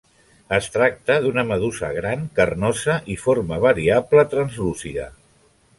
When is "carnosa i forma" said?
2.41-3.61